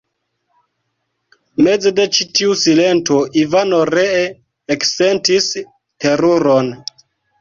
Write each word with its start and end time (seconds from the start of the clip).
Meze 1.67 1.91
de 1.99 2.07
ĉi 2.15 2.25
tiu 2.39 2.55
silento 2.61 3.19
Ivano 3.43 3.83
ree 3.93 4.27
eksentis 4.77 5.51
teruron. 6.07 6.73